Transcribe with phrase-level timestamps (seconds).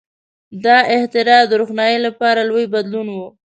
[0.63, 3.17] •دا اختراع د روښنایۍ لپاره لوی بدلون و.